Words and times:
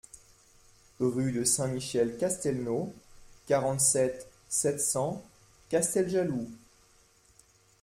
Rue 0.99 1.31
de 1.31 1.43
Saint-Michel 1.43 2.17
Castelnau, 2.17 2.91
quarante-sept, 3.45 4.27
sept 4.49 4.79
cents 4.79 5.23
Casteljaloux 5.69 6.49